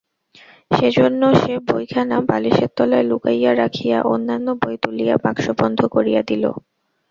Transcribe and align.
সেজন্য 0.71 1.21
সে 1.35 1.53
বইখানা 1.67 2.17
বালিশের 2.29 2.71
তলায় 2.77 3.05
লুকাইয়া 3.09 3.51
রাখিয়া 3.55 3.97
অন্যান্য 4.13 4.47
বই 4.61 4.75
তুলিয়া 4.83 5.15
বাক্স 5.23 5.45
বন্ধ 5.59 5.79
করিয়া 5.95 6.21
দিল। 6.29 6.43